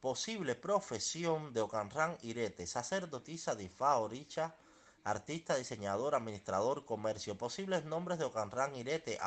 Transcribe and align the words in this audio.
posible 0.00 0.54
profesión 0.54 1.52
de 1.52 1.60
Ocanran 1.60 2.16
Irete, 2.22 2.66
sacerdotisa 2.66 3.54
de 3.54 3.64
Ifá, 3.64 3.96
Oricha, 3.96 4.54
artista, 5.04 5.56
diseñador, 5.56 6.14
administrador, 6.14 6.84
comercio. 6.84 7.36
Posibles 7.36 7.84
nombres 7.84 8.18
de 8.18 8.26
Ocanran 8.26 8.74
Irete, 8.76 9.18